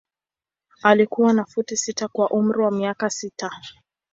Alikuwa 0.83 1.33
na 1.33 1.45
futi 1.45 1.77
sita 1.77 2.07
kwa 2.07 2.29
umri 2.31 2.59
wa 2.61 2.71
miaka 2.71 3.09
sita. 3.09 3.49